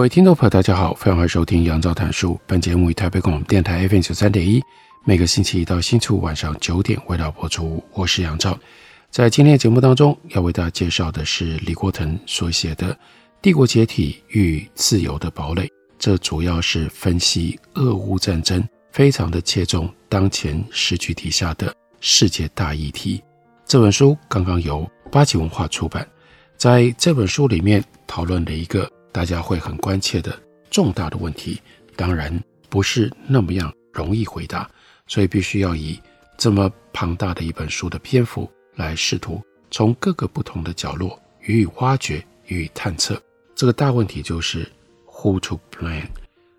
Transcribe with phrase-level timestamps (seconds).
[0.00, 2.40] 各位听众朋友，大家好，欢迎收听杨照谈书。
[2.46, 4.58] 本节目以台北广播电台 FM 九三点一，
[5.04, 7.84] 每个星期一到星期五晚上九点为大家播出。
[7.92, 8.58] 我是杨照，
[9.10, 12.94] 在今天的节目当中，要为大家介绍的是李国腾所写的
[13.42, 15.64] 《帝国解体与自由的堡垒》，
[15.98, 21.70] 这主要是分析俄乌战争，非常的切中当前时局底下的
[22.00, 23.22] 世界大议题。
[23.66, 26.08] 这本书刚刚由八旗文化出版，
[26.56, 28.90] 在这本书里面讨论了一个。
[29.12, 30.38] 大家会很关切的
[30.70, 31.60] 重大的问题，
[31.96, 32.32] 当然
[32.68, 34.70] 不是那么样容易回答，
[35.08, 36.00] 所以必须要以
[36.38, 43.20] 这么庞大的一本书的篇幅来试图从各个不同的角落予以挖掘、予以探测。
[43.56, 44.70] 这个大问题就是
[45.06, 46.06] Who to blame？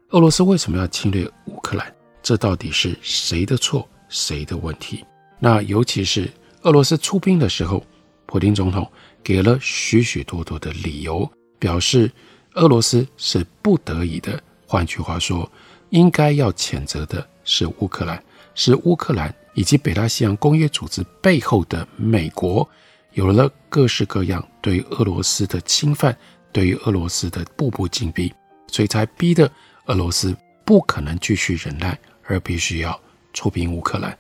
[0.09, 1.95] 俄罗斯为什么要侵略乌克兰？
[2.21, 5.05] 这到底是谁的错、谁的问题？
[5.39, 6.29] 那尤其是
[6.63, 7.83] 俄罗斯出兵的时候，
[8.25, 8.91] 普丁总统
[9.23, 12.11] 给了许许多多的理由，表示。
[12.55, 15.49] 俄罗斯是不得已的，换句话说，
[15.89, 18.21] 应该要谴责的是乌克兰，
[18.55, 22.67] 是乌克兰以及北大西洋公约组织背后的美国，
[23.13, 26.15] 有了各式各样对俄罗斯的侵犯，
[26.51, 28.33] 对于俄罗斯的步步紧逼，
[28.67, 29.49] 所以才逼得
[29.85, 32.99] 俄罗斯不可能继续忍耐，而必须要
[33.33, 34.17] 出兵乌克兰。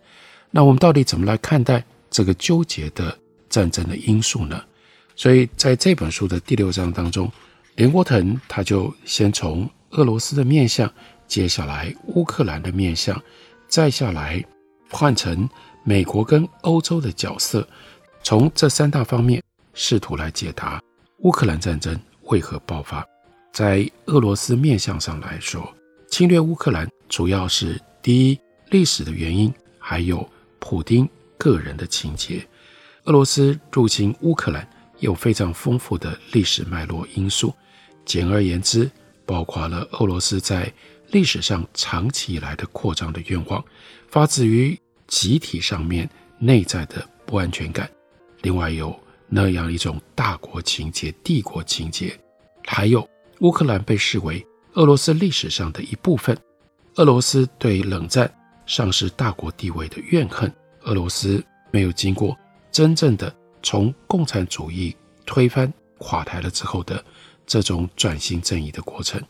[0.49, 3.17] 那我们到底怎么来看待这个纠结的
[3.49, 4.63] 战争的因素呢？
[5.17, 7.29] 所以在这本书的第六章当中。
[7.75, 10.91] 连国腾他就先从俄罗斯的面相，
[11.27, 13.19] 接下来乌克兰的面相，
[13.67, 14.43] 再下来
[14.89, 15.49] 换成
[15.83, 17.67] 美国跟欧洲的角色，
[18.23, 19.41] 从这三大方面
[19.73, 20.81] 试图来解答
[21.19, 23.05] 乌克兰战争为何爆发。
[23.53, 25.73] 在俄罗斯面相上来说，
[26.09, 28.39] 侵略乌克兰主要是第一
[28.69, 30.27] 历史的原因，还有
[30.59, 31.07] 普丁
[31.37, 32.45] 个人的情节。
[33.05, 34.67] 俄罗斯入侵乌克兰。
[35.01, 37.53] 有非常丰富的历史脉络因素，
[38.05, 38.89] 简而言之，
[39.25, 40.71] 包括了俄罗斯在
[41.09, 43.63] 历史上长期以来的扩张的愿望，
[44.07, 47.89] 发自于集体上面内在的不安全感，
[48.43, 48.97] 另外有
[49.27, 52.17] 那样一种大国情结、帝国情结，
[52.65, 53.07] 还有
[53.39, 56.37] 乌克兰被视为俄罗斯历史上的一部分，
[56.95, 58.31] 俄罗斯对冷战
[58.67, 62.37] 丧失大国地位的怨恨，俄罗斯没有经过
[62.71, 63.35] 真正的。
[63.63, 64.95] 从共产主义
[65.25, 67.03] 推翻垮台了之后的
[67.45, 69.21] 这种转型正义的过程，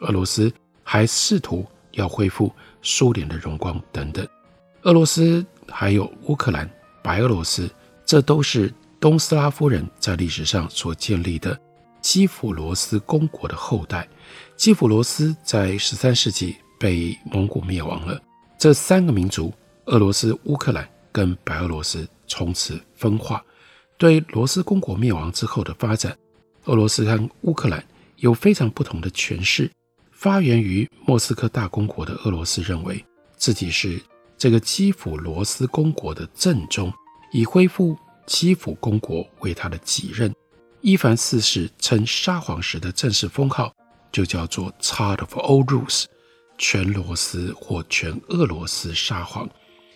[0.00, 4.26] 俄罗斯还试图要恢复苏联的荣光等等。
[4.82, 6.68] 俄罗斯还有乌克兰、
[7.02, 7.68] 白俄罗斯，
[8.04, 11.58] 这都是东斯拉夫人在历史上所建立的
[12.00, 14.08] 基辅罗斯公国的后代。
[14.56, 18.20] 基辅罗斯在十三世纪被蒙古灭亡了，
[18.58, 19.52] 这三个民族——
[19.86, 23.44] 俄罗斯、乌克兰跟白俄罗斯——从此分化。
[23.98, 26.16] 对罗斯公国灭亡之后的发展，
[26.66, 27.84] 俄罗斯和乌克兰
[28.18, 29.68] 有非常不同的诠释。
[30.12, 33.04] 发源于莫斯科大公国的俄罗斯认为
[33.36, 34.00] 自己是
[34.36, 36.92] 这个基辅罗斯公国的正宗，
[37.32, 40.32] 以恢复基辅公国为他的己任。
[40.80, 43.72] 伊凡四世称沙皇时的正式封号
[44.12, 46.04] 就叫做 Tsar of all Rus，
[46.56, 49.48] 全罗斯或全俄罗斯沙皇。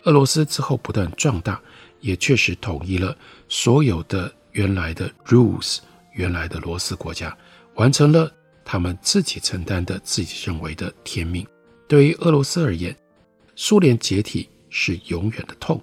[0.05, 1.63] 俄罗斯之后不断壮大。
[2.03, 3.17] 也确实统一了
[3.49, 5.79] 所有的原来的 rules，
[6.13, 7.35] 原来的罗斯国家，
[7.77, 8.31] 完成了
[8.65, 11.47] 他们自己承担的、自己认为的天命。
[11.89, 12.95] 对于俄罗斯而言，
[13.57, 15.83] 苏联解体是永远的痛，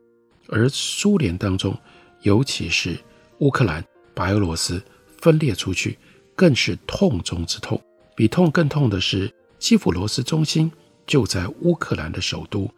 [0.50, 1.76] 而苏联当中，
[2.22, 2.98] 尤其是
[3.40, 3.84] 乌克兰、
[4.14, 4.84] 白俄罗斯
[5.20, 5.98] 分裂出去，
[6.36, 7.82] 更是痛中之痛。
[8.16, 10.72] 比痛更痛的是，基辅罗斯中心
[11.08, 12.70] 就在乌克兰的首都，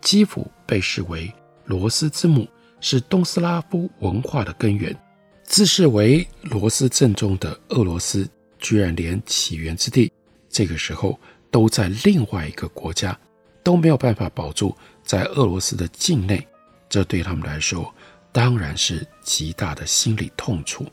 [0.00, 1.32] 基辅被视为
[1.64, 2.46] 罗斯之母。
[2.80, 4.96] 是东斯拉夫文化的根源，
[5.44, 8.28] 自视为罗斯正宗的俄罗斯，
[8.58, 10.10] 居然连起源之地，
[10.48, 11.18] 这个时候
[11.50, 13.18] 都在另外一个国家，
[13.62, 14.74] 都没有办法保住
[15.04, 16.46] 在俄罗斯的境内，
[16.88, 17.92] 这对他们来说
[18.32, 20.86] 当然是极大的心理痛楚。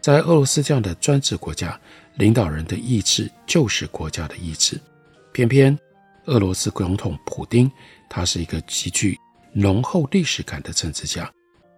[0.00, 1.78] 在俄罗斯这样的专制国家，
[2.16, 4.80] 领导人的意志就是国家的意志，
[5.32, 5.78] 偏偏
[6.26, 7.70] 俄罗斯总统普丁，
[8.08, 9.18] 他是一个极具
[9.60, 11.28] 浓厚历史感的政治家，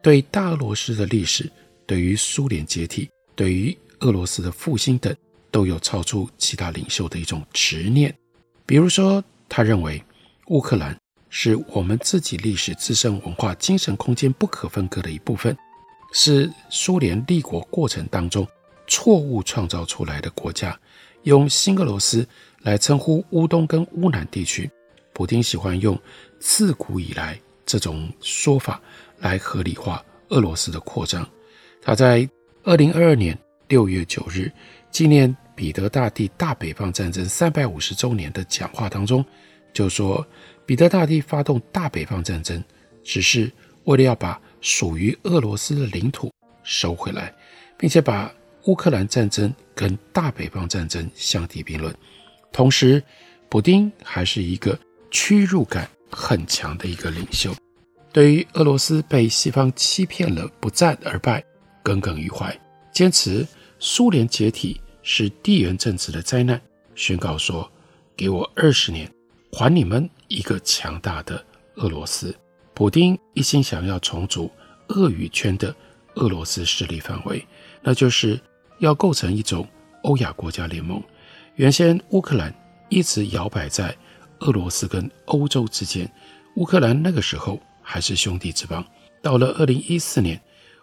[0.02, 1.50] 对大俄罗斯的历史，
[1.86, 5.16] 对于苏联解体对于俄罗斯的复兴等，
[5.50, 8.14] 都有超出其他领袖的一种执念。
[8.66, 10.02] 比如说，他认为
[10.48, 10.94] 乌克兰
[11.30, 15.56] 是我们自己历史、自身文化、精神空间不可分割的一部分，
[16.12, 18.46] 是苏联立国过程当中
[18.86, 20.78] 错误创造出来的国家。
[21.22, 22.28] 用新俄罗斯
[22.60, 24.70] 来称呼乌东跟乌南地区，
[25.14, 25.98] 普丁喜欢用
[26.38, 27.40] 自古以来
[27.70, 28.80] 这种说法
[29.18, 31.24] 来合理化俄罗斯的扩张。
[31.80, 32.28] 他在
[32.64, 33.38] 二零二二年
[33.68, 34.50] 六月九日
[34.90, 39.24] 纪念彼得大帝大北方战争三百五十周年的讲话当中，
[39.72, 40.26] 就说
[40.66, 42.60] 彼得大帝发动大北方战争，
[43.04, 43.48] 只是
[43.84, 46.28] 为了要把属于俄罗斯的领土
[46.64, 47.32] 收回来，
[47.78, 48.32] 并且把
[48.64, 51.94] 乌克兰战争跟大北方战争相提并论。
[52.52, 53.00] 同时，
[53.48, 54.76] 普丁还是一个
[55.10, 57.54] 屈辱感很强的一个领袖，
[58.12, 61.44] 对于俄罗斯被西方欺骗了不战而败。
[61.82, 62.54] 耿耿于怀，
[62.92, 63.46] 坚持
[63.78, 66.60] 苏联解体是地缘政治的灾难，
[66.94, 67.68] 宣告说
[68.14, 69.10] ：“给我二十年，
[69.50, 71.42] 还你们一个强大的
[71.76, 72.36] 俄罗斯。”
[72.74, 74.50] 普丁一心想要重组
[74.88, 75.74] 俄语圈的
[76.16, 77.44] 俄罗斯势力范围，
[77.82, 78.38] 那就是
[78.78, 79.66] 要构成一种
[80.02, 81.02] 欧亚国家联盟。
[81.56, 82.54] 原先乌克兰
[82.90, 83.96] 一直摇摆在
[84.40, 86.10] 俄罗斯跟欧洲之间，
[86.56, 88.84] 乌克兰那个时候还是兄弟之邦。
[89.22, 90.40] 到了二零一四年。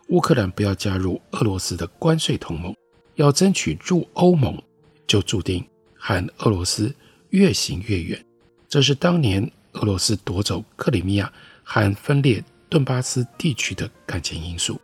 [0.10, 2.74] 乌克兰不要加入俄罗斯的关税同盟，
[3.16, 4.58] 要争取入欧盟，
[5.06, 5.62] 就注定
[5.98, 6.96] 和俄罗斯
[7.32, 8.26] 越行越远。
[8.70, 11.30] 这是当年俄罗斯夺走克里米亚
[11.62, 14.80] 和分裂顿巴斯地区的感情因素。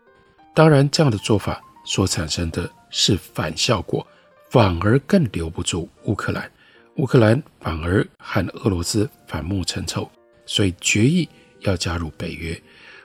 [0.53, 4.05] 当然，这样的做法所产生的是反效果，
[4.49, 6.51] 反而更留不住乌克兰。
[6.97, 10.09] 乌克兰反而和俄罗斯反目成仇，
[10.45, 11.27] 所以决议
[11.61, 12.59] 要加入北约。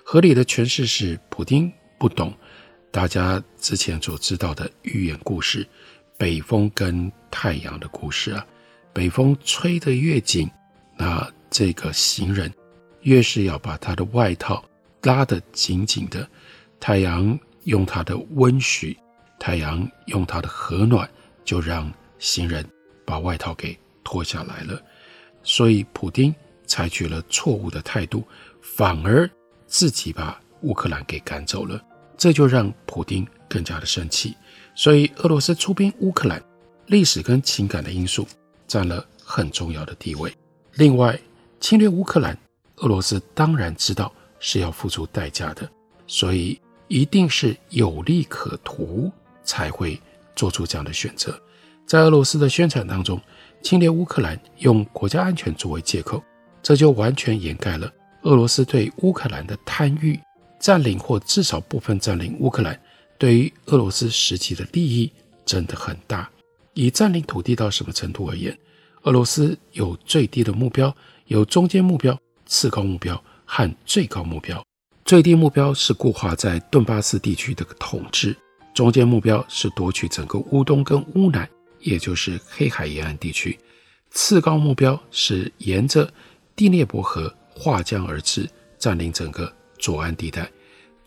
[0.04, 1.72] 合理的诠释是，普丁。
[2.00, 2.32] 不懂
[2.92, 5.66] 大家之前所知道的寓言故事，
[6.16, 8.46] 北风跟太阳的故事啊。
[8.92, 10.48] 北风吹得越紧，
[10.96, 12.52] 那这个行人
[13.00, 14.64] 越是要把他的外套
[15.02, 16.28] 拉得紧紧的。
[16.78, 18.96] 太阳用它的温煦，
[19.40, 21.10] 太阳用它的和暖，
[21.44, 22.64] 就让行人
[23.08, 24.78] 把外套给脱下来了。
[25.42, 26.34] 所以，普丁
[26.66, 28.22] 采取了错误的态度，
[28.60, 29.28] 反而
[29.66, 31.82] 自己把乌克兰给赶走了。
[32.18, 34.36] 这就让普丁更加的生气，
[34.74, 36.42] 所以俄罗斯出兵乌克兰，
[36.86, 38.26] 历史跟情感的因素
[38.66, 40.30] 占了很重要的地位。
[40.74, 41.18] 另外，
[41.60, 42.36] 侵略乌克兰，
[42.76, 45.66] 俄罗斯当然知道是要付出代价的，
[46.06, 49.10] 所以一定是有利可图
[49.44, 49.98] 才会
[50.36, 51.40] 做出这样的选择。
[51.88, 53.18] 在俄罗斯的宣传当中，
[53.62, 56.22] 侵略乌克兰用国家安全作为借口，
[56.62, 57.90] 这就完全掩盖了
[58.24, 60.20] 俄罗斯对乌克兰的贪欲。
[60.60, 62.78] 占领或至少部分占领乌克兰，
[63.16, 65.10] 对于俄罗斯实际的利益
[65.46, 66.28] 真的很大。
[66.74, 68.58] 以占领土地到什么程度而言，
[69.02, 70.92] 俄罗斯有最低的目标，
[71.26, 74.60] 有中间目标、次高目标和最高目标。
[75.04, 78.36] 最低目标是固化在顿巴斯地区的统治，
[78.74, 81.48] 中间目标是夺取整个乌东跟乌南，
[81.80, 83.58] 也就是黑海沿岸地区。
[84.10, 86.12] 次高目标是沿着
[86.56, 89.52] 第聂伯河划江而治，占领整个。
[89.78, 90.50] 左岸地带，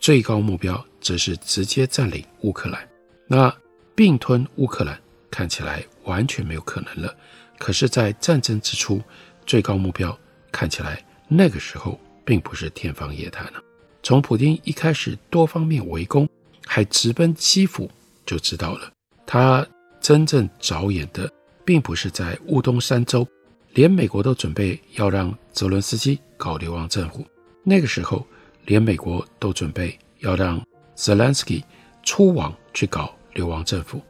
[0.00, 2.88] 最高目标则是直接占领乌克兰。
[3.26, 3.54] 那
[3.94, 4.98] 并吞乌克兰
[5.30, 7.14] 看起来完全没有可能了。
[7.58, 9.02] 可是，在战争之初，
[9.44, 10.18] 最高目标
[10.50, 13.62] 看起来那个时候并不是天方夜谭了。
[14.02, 16.26] 从普丁一开始多方面围攻，
[16.64, 17.90] 还直奔基辅，
[18.24, 18.90] 就知道了
[19.26, 19.66] 他
[20.02, 21.32] 真正着眼的
[21.64, 23.26] 并不是在乌东三州，
[23.72, 27.26] 连美国都准备要让泽伦斯基搞流亡政府。
[27.64, 28.26] 那个时候。
[28.66, 31.64] 连美国都准备要让泽连斯基
[32.04, 34.00] 出网去搞流亡政府，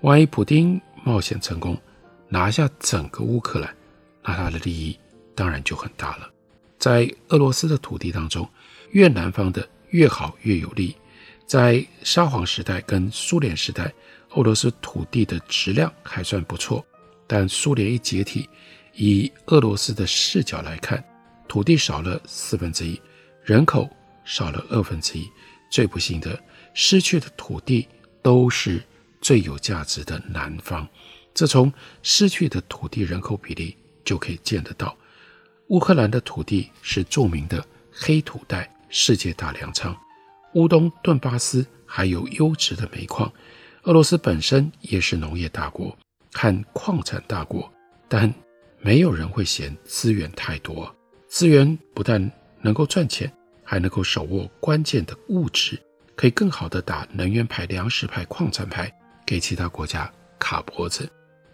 [0.00, 1.76] 万一普丁冒险成功
[2.26, 3.76] 拿下整个乌克兰，
[4.22, 4.98] 那他的利益
[5.34, 6.30] 当然就很大了。
[6.78, 8.48] 在俄罗斯的土地当中，
[8.92, 10.96] 越南方的越好越有利。
[11.44, 13.92] 在沙皇时代跟苏联时代，
[14.34, 16.84] 俄罗斯土地的质量还算不错，
[17.26, 18.48] 但苏联一解体，
[18.94, 21.02] 以俄罗斯的视角来看，
[21.46, 23.00] 土地少了四分之一，
[23.42, 23.88] 人口。
[24.30, 25.26] 少了二分之一，
[25.70, 26.38] 最不幸的，
[26.74, 27.88] 失去的土地
[28.20, 28.82] 都是
[29.22, 30.86] 最有价值的南方。
[31.32, 34.94] 这从失去的土地人口比例就可以见得到。
[35.68, 39.96] 乌克兰的土地是著名的黑土带、世界大粮仓，
[40.52, 43.32] 乌东顿巴斯还有优质的煤矿。
[43.88, 45.96] 俄罗斯本身也是农业大国
[46.34, 47.72] 和矿产大国，
[48.06, 48.30] 但
[48.80, 50.94] 没有人会嫌资源太多。
[51.26, 52.30] 资源不但
[52.60, 53.30] 能够赚钱。
[53.64, 55.78] 还能够手握关键的物质，
[56.16, 58.90] 可以更好地打能源牌、粮食牌、矿产牌，
[59.26, 61.06] 给其他国家卡脖子。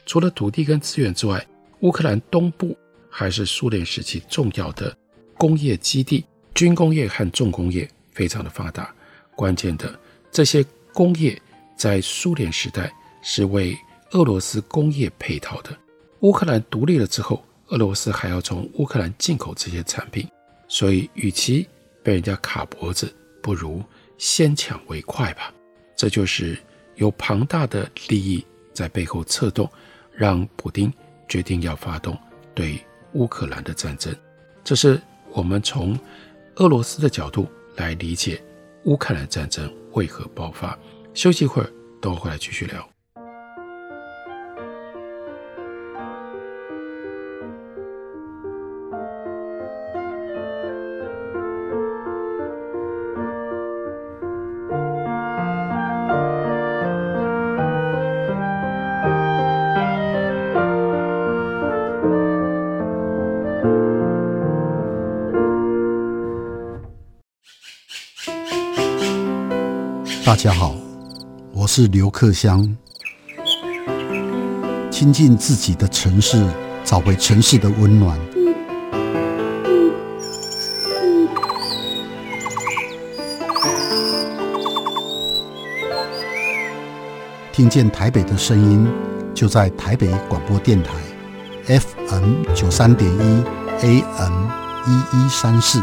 [0.07, 1.45] 除了土地跟资源之外，
[1.81, 2.77] 乌克兰东部
[3.11, 4.97] 还是苏联时期重要的
[5.37, 6.25] 工业基地，
[6.55, 8.95] 军工业和重工业非常的发达。
[9.35, 9.99] 关键的
[10.31, 11.37] 这些工业
[11.77, 13.77] 在苏联时代是为
[14.13, 15.77] 俄罗斯工业配套的。
[16.21, 20.29] 乌克兰独立了之后，俄罗斯还要从乌克兰进口这些产品，
[20.69, 21.69] 所以与其
[22.03, 23.83] 被人家卡脖子，不如
[24.19, 25.53] 先抢为快吧。
[25.97, 26.59] 这就是
[26.97, 29.69] 有庞大的利益在背后策动。
[30.17, 30.93] 让普丁
[31.29, 32.17] 决定要发动
[32.55, 32.79] 对
[33.15, 34.15] 乌克兰的战争，
[34.63, 35.03] 这是
[35.33, 35.99] 我们从
[36.55, 38.41] 俄罗斯的角度来理解
[38.85, 40.79] 乌克兰战争为何爆发。
[41.15, 42.87] 休息一会儿，等我回来继续聊。
[70.27, 70.75] 大家好，
[71.77, 72.77] 是刘克襄。
[74.93, 76.47] 亲近自己的城市，
[76.85, 78.17] 找回城市的温暖。
[87.53, 88.89] 听见台北的声音，
[89.35, 90.93] 就在台北广播电台
[91.67, 93.45] ，FM 九三点一
[93.83, 94.49] ，AM
[94.87, 95.83] 一一三四。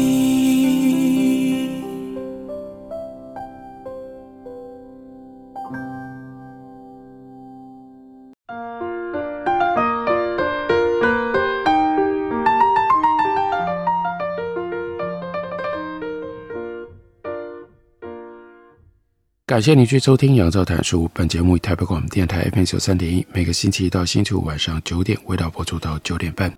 [19.51, 21.03] 感谢您去收听《杨照谈书》。
[21.13, 26.49] 本节目以台北广播电台 FM 九三点一，每个星期一到星期五晚上九点，为大家播出到九点半。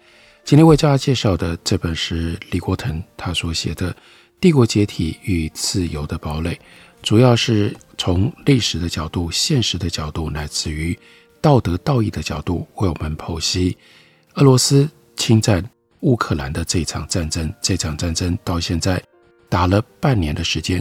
[0.46, 3.92] 今天为大家介绍的这本是李国腾他所写的
[4.40, 6.52] 《帝国解体与自由的堡垒》，
[7.02, 10.96] 主要是从历史的角度、现实的角度，乃至于
[11.42, 13.76] 道德道义的角度，为我们剖析
[14.36, 15.68] 俄罗斯侵占
[16.02, 17.52] 乌克兰的这场战争。
[17.60, 19.02] 这场战争到现在
[19.50, 20.80] 打了半年的时间。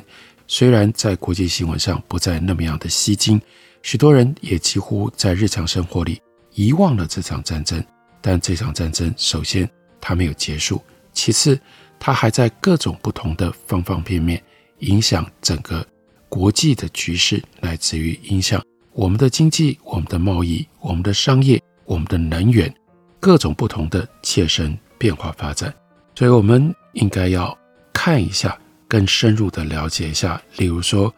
[0.55, 3.41] 虽然在国际新闻上不再那么样的吸睛，
[3.81, 6.21] 许多人也几乎在日常生活里
[6.53, 7.83] 遗忘了这场战争。
[8.21, 9.67] 但这场战争，首先
[9.99, 10.79] 它没有结束，
[11.15, 11.59] 其次
[11.99, 14.43] 它还在各种不同的方方面面
[14.81, 15.83] 影响整个
[16.29, 22.71] 国际的局势，乃至于影响我们的经济、我们的贸易、我们的商业、我们的能源，
[23.19, 25.75] 各种不同的切身变化发展。
[26.15, 27.57] 所以，我们应该要
[27.95, 28.55] 看一下。
[28.93, 31.11] 更深入的了解一下，例如说，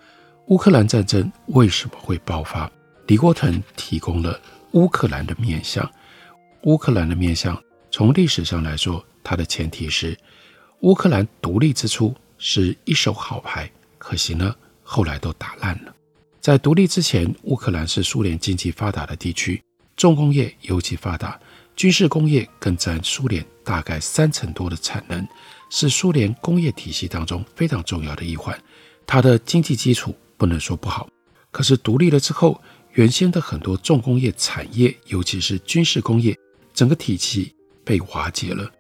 [0.47, 2.71] 乌克兰战争为什么会爆发？
[3.09, 4.41] 李国腾提供了
[4.75, 5.85] 乌克兰的面相。
[6.63, 10.17] 乌克兰的面相，从历史上来说，它的前提是
[10.83, 14.55] 乌克兰独立之初是一手好牌，可惜呢，
[14.85, 15.93] 后来都打烂了。
[16.41, 19.61] 在独立之前，乌克兰是苏联经济发达的地区，
[19.97, 21.37] 重工业尤其发达，
[21.75, 25.27] 军事工业更占苏联大概三成多的产能。
[25.77, 28.57] 是苏联工业体系当中非常重要的一环，
[29.05, 31.09] 它的经济基础不能说不好，
[31.51, 32.61] 可是独立了之后，
[32.93, 36.39] 原先的很多重工业产业，尤其是军事工业，
[36.73, 37.53] 整个体系
[37.85, 38.71] 被瓦解了。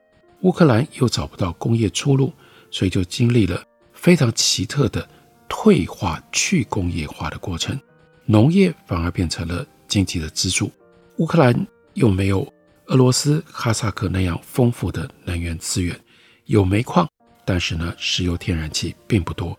[0.42, 2.32] 乌克兰又找不到工业出路，
[2.70, 3.60] 所以就经历了
[3.92, 5.08] 非常奇特的
[5.48, 7.76] 退化、去工业化的过程，
[8.24, 10.70] 农业反而变成了经济的支柱。
[11.16, 12.48] 乌克兰又没有
[12.86, 15.98] 俄罗斯、哈萨克那样丰富的能源资源。
[16.46, 17.08] 有煤矿，
[17.44, 19.58] 但是呢，石油、天然气并不多。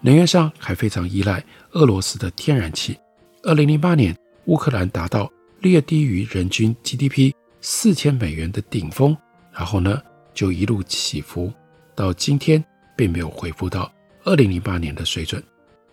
[0.00, 2.98] 能源上还非常依赖俄罗斯的天然气。
[3.42, 9.16] 二零零八年，乌克兰达到略低于人均 GDP 四千美元的顶峰，
[9.52, 10.00] 然后呢，
[10.34, 11.52] 就一路起伏，
[11.94, 12.62] 到今天
[12.94, 13.90] 并没有恢复到
[14.24, 15.42] 二零零八年的水准。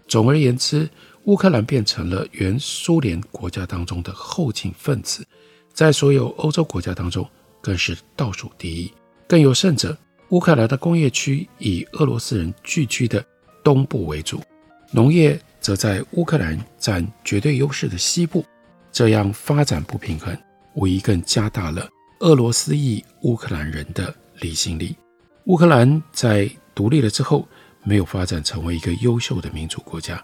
[0.07, 0.89] 总而言之，
[1.23, 5.25] 乌克兰变成了原苏联国家当中的后进分子，
[5.71, 7.27] 在所有欧洲国家当中
[7.61, 8.91] 更是倒数第一。
[9.25, 9.97] 更有甚者。
[10.33, 13.23] 乌克兰的工业区以俄罗斯人聚居的
[13.63, 14.41] 东部为主，
[14.89, 18.43] 农业则在乌克兰占绝对优势的西部。
[18.91, 20.35] 这样发展不平衡，
[20.73, 21.87] 无疑更加大了
[22.21, 24.95] 俄罗斯裔乌克兰人的离心力。
[25.45, 27.47] 乌克兰在独立了之后，
[27.83, 30.19] 没有发展成为一个优秀的民主国家。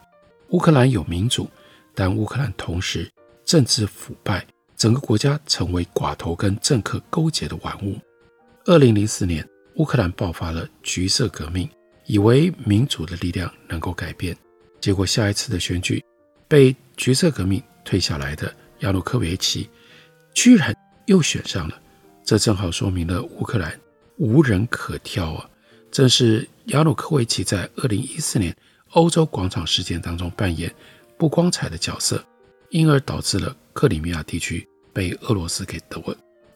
[0.49, 1.47] 乌克兰有民主，
[1.93, 3.07] 但乌克兰同时
[3.45, 4.43] 政治腐败，
[4.75, 7.95] 整个国家成为寡头跟政客勾结的玩物。
[8.65, 11.69] 二零零四年，乌克兰爆发了橘色革命，
[12.05, 14.35] 以为民主的力量能够改变，
[14.81, 16.03] 结果下一次的选举
[16.47, 19.69] 被橘色革命退下来的亚努科维奇
[20.33, 21.81] 居然又选上了，
[22.23, 23.79] 这正好说明了乌克兰
[24.17, 25.49] 无人可挑啊！
[25.91, 28.55] 正是亚努科维奇在二零一四年
[28.91, 30.73] 欧洲广场事件当中扮演
[31.17, 32.23] 不光彩的角色，
[32.69, 36.15] 因而导致了克里米亚地区被俄罗斯给夺，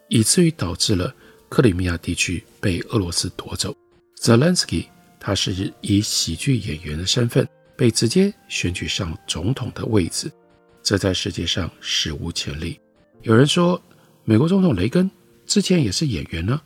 [0.09, 1.13] 以至于导致了
[1.53, 3.75] 克里米亚地区被俄罗斯夺走。
[4.15, 10.31] 泽连斯基他是以喜剧演员的身份被直接选举上总统的位置。
[10.81, 12.79] 这在世界上史无前例。
[13.21, 13.79] 有人说，
[14.23, 15.07] 美国总统雷根
[15.45, 16.59] 之前也是演员呢。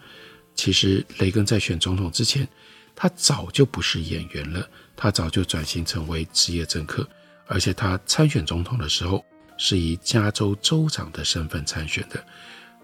[0.56, 2.48] 其实，雷根在选总统之前，
[2.96, 4.66] 他早就不是演员了，
[4.96, 7.06] 他早就转型成为职业政客。
[7.46, 9.22] 而且，他参选总统的时候
[9.58, 12.24] 是以加州州长的身份参选的。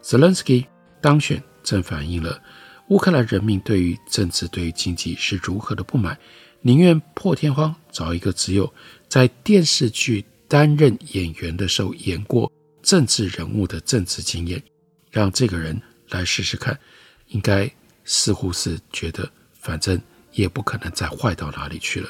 [0.01, 0.65] 泽连斯基
[0.99, 2.41] 当选，正反映了
[2.89, 6.17] 乌克兰人民对于政治、对于经济是如何的不满，
[6.61, 8.71] 宁愿破天荒找一个只有
[9.07, 10.25] 在电视剧。
[10.45, 12.51] 担任演员的时候演过
[12.83, 14.61] 政治人物的政治经验，
[15.09, 16.77] 让这个人来试试看，
[17.29, 17.67] 应该
[18.03, 19.27] 似乎是觉得
[19.59, 19.99] 反正
[20.33, 22.09] 也不可能再坏到哪里去了。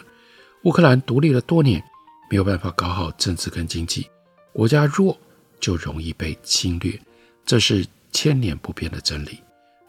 [0.64, 1.82] 乌克兰独立了多年，
[2.30, 4.10] 没有办法搞好政治跟经济，
[4.52, 5.18] 国家弱
[5.58, 7.00] 就容易被侵略，
[7.46, 9.40] 这是千年不变的真理。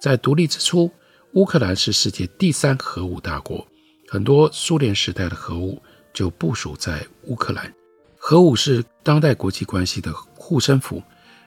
[0.05, 0.93] 在独立之初，
[1.33, 3.67] 乌克兰是世界第三核武大国，
[4.07, 5.81] 很多苏联时代的核武
[6.13, 7.75] 就部署在乌克兰。
[8.19, 11.03] 核武是当代国际关系的护身符，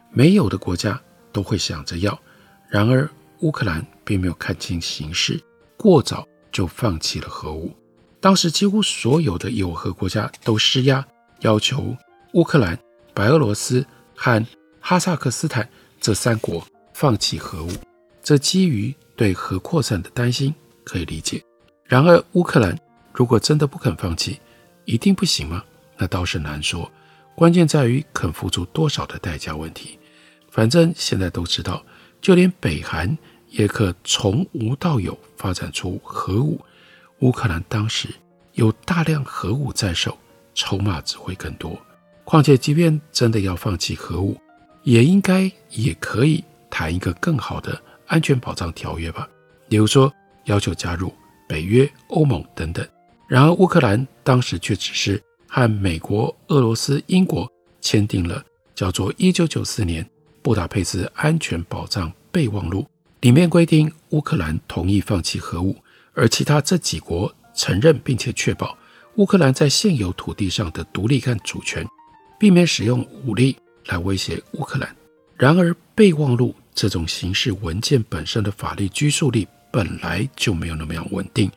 [0.10, 1.00] 没有的国家
[1.32, 2.20] 都会想着要。
[2.68, 3.08] 然而，
[3.42, 5.40] 乌克兰并没有看清形势，
[5.78, 7.72] 过早就放弃了核武。
[8.20, 11.06] 当时，几乎所有的有核国家都施压，
[11.42, 11.96] 要求
[12.34, 12.76] 乌克兰、
[13.14, 14.44] 白俄罗斯和
[14.80, 15.70] 哈萨克斯坦
[16.02, 16.66] 这三国
[16.96, 17.70] 放弃核武。
[18.28, 21.42] 这基于对核扩散的担心，可以理解。
[21.86, 22.78] 然而，乌克兰
[23.14, 24.38] 如果真的不肯放弃，
[24.84, 25.64] 一定不行吗？
[25.96, 26.92] 那倒是难说，
[27.38, 29.98] 关键在于肯付出多少的代价问题。
[30.52, 31.82] 反正现在都知道，
[32.20, 33.18] 就连北韩
[33.50, 36.60] 也可从无到有发展出核武。
[37.20, 38.10] 乌克兰当时
[38.56, 40.18] 有大量核武在手，
[40.54, 41.80] 筹码只会更多。
[42.26, 44.36] 况且，即便真的要放弃核武，
[44.84, 49.30] 也应该也可以谈一个更好的安全保障条约吧，
[49.70, 50.12] 比如说
[50.46, 51.14] 要求加入
[51.48, 52.86] 北约、欧盟等等。
[53.28, 55.22] 然而，乌克兰当时却只是。
[55.50, 58.44] 和美国、俄罗斯、英国签订了
[58.76, 60.08] 叫做《一九九四年
[60.42, 62.82] 布达佩斯安全保障备忘录》，
[63.22, 65.74] 里面规定乌克兰同意放弃核武，
[66.14, 68.78] 而其他这几国承认并且确保
[69.16, 71.88] 乌克兰在现有土地上的独立和主权，
[72.38, 74.96] 避免使用武力来威胁乌克兰。
[75.38, 81.50] 然而，备忘录这种形式文件本身的法律拘束力本来就没有那么样稳定，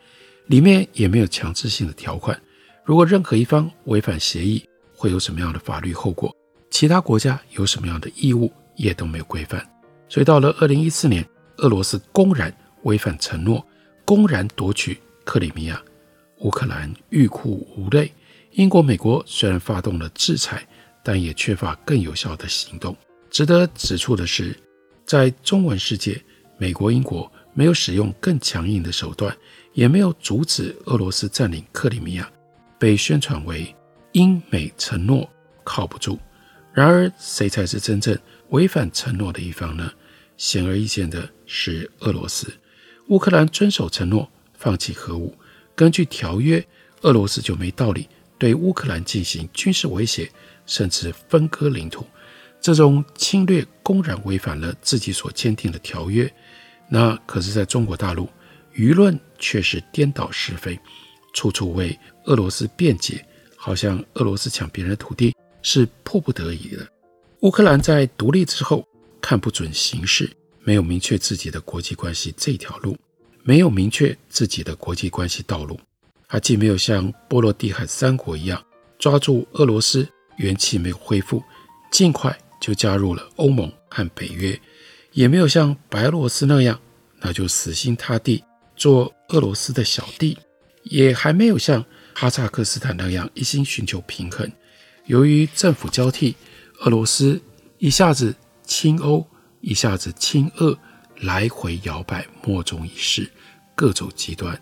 [0.47, 2.41] 里面也没有强制性的条款。
[2.87, 6.35] 如果任何一方违反协议，会有什么样的法律后果？
[6.71, 9.63] 其他国家有什么样的义务，也都没有规范。
[10.09, 11.23] 所以到了二零一四年，
[11.59, 12.51] 俄罗斯公然
[12.85, 13.63] 违反承诺，
[14.07, 15.79] 公然夺取克里米亚，
[16.39, 18.11] 乌克兰欲哭无泪。
[18.53, 20.67] 英国、美国虽然发动了制裁，
[21.05, 22.97] 但也缺乏更有效的行动。
[23.31, 24.59] 值得指出的是，
[25.11, 26.23] 在中文世界，
[26.57, 29.37] 美国、英国没有使用更强硬的手段，
[29.73, 32.31] 也没有阻止俄罗斯占领克里米亚。
[32.79, 33.75] 被宣传为
[34.13, 35.29] 英美承诺
[35.65, 36.17] 靠不住，
[36.73, 38.17] 然而谁才是真正
[38.51, 39.91] 违反承诺的一方呢？
[40.37, 42.47] 显而易见的是俄罗斯。
[43.09, 45.37] 乌克兰遵守承诺，放弃核武，
[45.75, 46.65] 根据条约，
[47.01, 50.31] 俄罗斯就没道理对乌克兰进行军事威胁，
[50.67, 52.07] 甚至分割领土。
[52.61, 56.33] 这种侵略公然违反了自己所签订的条约。
[56.89, 58.29] 那可是在中国大陆，
[58.75, 60.79] 舆论却是颠倒是非。
[61.33, 63.25] 处处为俄罗斯辩解，
[63.57, 66.85] 好像俄罗斯抢别人的土地是迫不得已的。
[67.43, 68.85] 乌克兰在独立之后
[69.21, 70.29] 看不准形势，
[70.65, 72.99] 没有明确自己的国际关系这条路，
[73.45, 75.79] 没有明确自己的国际关系道路。
[76.27, 78.61] 他既没有像波罗的海三国一样
[78.99, 81.41] 抓住俄罗斯元气没有恢复，
[81.93, 84.61] 尽快就加入了欧盟和北约，
[85.13, 86.79] 也没有像白俄罗斯那样，
[87.21, 88.45] 那就死心塌地。
[88.77, 90.39] 做俄罗斯的小弟，
[90.85, 94.51] 也还没有像哈萨克斯坦那样一心寻求平衡。
[95.05, 96.35] 由于政府交替，
[96.79, 97.39] 俄罗斯
[97.77, 99.27] 一下子亲欧，
[99.61, 100.79] 一下子亲俄，
[101.17, 103.31] 来回摇摆，莫衷一是，
[103.75, 104.59] 各走极端。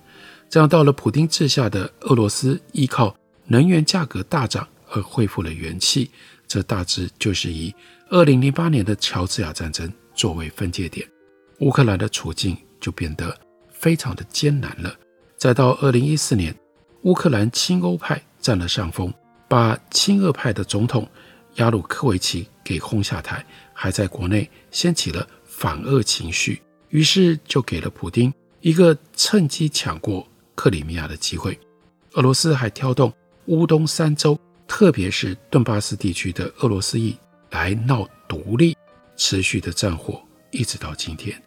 [0.50, 6.10] 这样到了普丁治下的俄罗斯，依靠能源价格大涨而恢复了元气。
[6.48, 7.72] 这大致就是以
[8.08, 11.06] 二零零八年的乔治亚战争作为分界点，
[11.60, 13.38] 乌克兰的处境就变得
[13.70, 14.96] 非常的艰难了。
[15.36, 16.52] 再到二零一四年，
[17.02, 19.12] 乌克兰亲欧派占了上风，
[19.46, 21.06] 把亲俄派的总统
[21.56, 28.32] 亚努科维奇给轰下台，还在国内掀起了反俄情绪，于是就给了普丁
[28.62, 31.56] 一个趁机抢过克里米亚的机会。
[32.12, 33.12] 俄罗斯还挑动
[33.44, 34.36] 乌东三州。
[34.68, 37.16] 特别是顿巴斯地区的俄罗斯裔
[37.50, 38.76] 来闹独立，
[39.16, 41.42] 持续的战火一直到今天，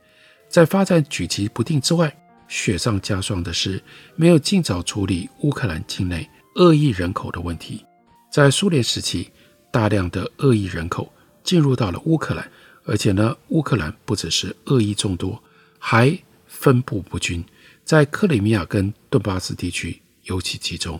[0.49, 2.13] 在发展举棋不定之外，
[2.49, 3.81] 雪上加霜的是
[4.15, 7.85] 没有尽早处理乌克兰境内恶意人口的问题。
[8.31, 9.29] 在苏联时期，
[9.71, 11.09] 大量的恶意人口
[11.43, 12.51] 进入到了乌克兰，
[12.85, 15.41] 而且呢，乌克兰不只是恶意众多，
[15.77, 17.45] 还分布不均，
[17.85, 20.99] 在克里米亚跟顿巴斯地区尤其集中。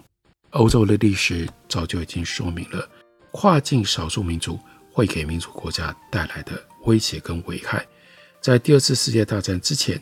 [0.52, 2.88] 欧洲的历史早就已经说明了，
[3.32, 4.60] 跨境少数民族
[4.92, 7.86] 会给民主国家带来的威胁跟危害。
[8.42, 10.02] 在第二次世界大战之前，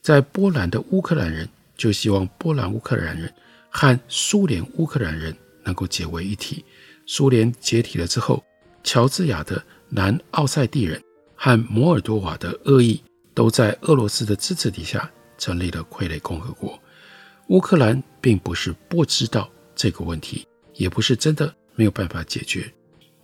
[0.00, 3.32] 在波兰的乌克兰人就希望波兰乌克兰人
[3.68, 6.64] 和苏联乌克兰人能够结为一体。
[7.06, 8.42] 苏联解体了之后，
[8.82, 11.02] 乔治亚的南奥塞蒂人
[11.34, 13.02] 和摩尔多瓦的俄裔
[13.34, 16.80] 都在俄罗斯的支持底下成立了傀儡共和国。
[17.48, 19.50] 乌克兰并不是不知道。
[19.80, 22.70] 这个问题也不是真的没有办法解决。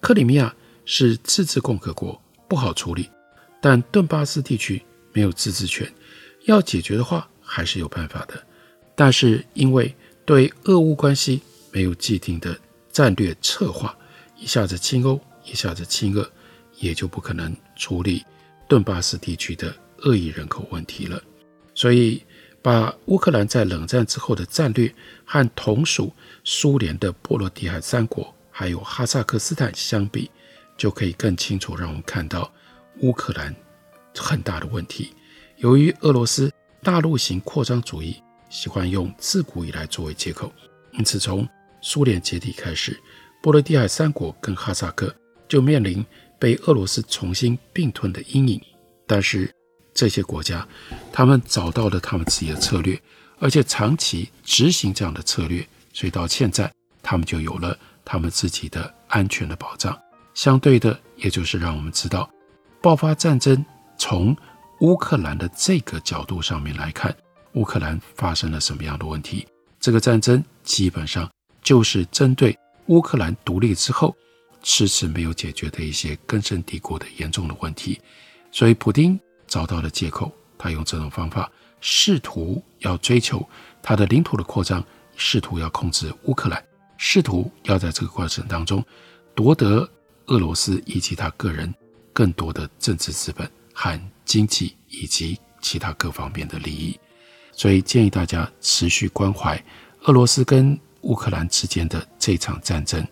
[0.00, 3.10] 克里米亚是自治共和国，不好处理，
[3.60, 5.86] 但顿巴斯地区没有自治权，
[6.46, 8.42] 要解决的话还是有办法的。
[8.94, 12.58] 但是因为对俄乌关系没有既定的
[12.90, 13.94] 战略策划，
[14.38, 16.26] 一下子亲欧，一下子亲俄，
[16.78, 18.24] 也就不可能处理
[18.66, 21.22] 顿巴斯地区的恶意人口问题了。
[21.74, 22.22] 所以。
[22.66, 24.92] 把乌克兰在冷战之后的战略
[25.24, 30.28] 和同属苏联的波罗的海三国，还有哈萨克斯坦相比，
[30.76, 32.52] 就可以更清楚让我们看到
[33.02, 33.54] 乌克兰
[34.16, 35.14] 很大的问题。
[35.58, 36.52] 由于俄罗斯
[36.82, 40.52] 大陆型扩张主义喜欢用自古以来作为借口，
[40.94, 41.48] 因此从
[41.80, 43.00] 苏联解体开始，
[43.40, 45.14] 波罗的海三国跟哈萨克
[45.46, 46.04] 就面临
[46.36, 48.60] 被俄罗斯重新并吞的阴影。
[49.06, 49.54] 但是，
[49.96, 50.68] 这些国家，
[51.10, 53.00] 他们找到了他们自己的策略，
[53.38, 56.70] 而且长期执行这样的策略，所以到现在，
[57.02, 59.98] 他们就有了他们自己的安全的保障。
[60.34, 62.30] 相对的，也就是让我们知道，
[62.82, 63.64] 爆发战争
[63.96, 64.36] 从
[64.80, 67.16] 乌克兰的这个角度上面来看，
[67.54, 69.48] 乌克兰发生了什么样的问题？
[69.80, 71.26] 这个战争基本上
[71.62, 72.54] 就是针对
[72.88, 74.14] 乌克兰独立之后
[74.62, 77.98] 迟迟没有解决的一些根深蒂固的严重的问题。
[78.52, 79.18] 所以，普丁。
[79.46, 83.46] 找到了借口，他用这种方法试图要追求
[83.82, 84.84] 他的领土的扩张，
[85.16, 86.62] 试图要控制乌克兰，
[86.96, 88.84] 试图要在这个过程当中
[89.34, 89.88] 夺得
[90.26, 91.72] 俄罗斯以及他个人
[92.12, 96.98] 更多的政治资本和经济以及其他各方面的利益。
[97.52, 99.62] 所以建议大家持续关怀
[100.02, 103.06] 俄罗斯跟乌克兰之间的这场战争，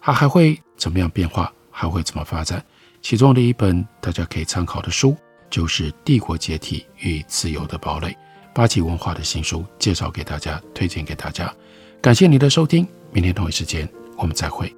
[0.00, 2.64] 它还会怎么样变化，还会怎么发展？
[3.02, 5.16] 其中的一本大家可以参考的书。
[5.50, 8.08] 就是《帝国解体与自由的堡垒》，
[8.54, 11.52] 八旗文化的新书，介绍给大家，推荐给大家。
[12.00, 14.74] 感谢您的收听，明天同一时间我们再会。